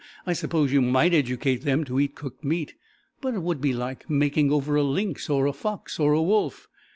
[0.25, 2.73] I suppose you might educate them to eat cooked meat,
[3.21, 6.67] but it would be like making over a lynx or a fox or a wolf.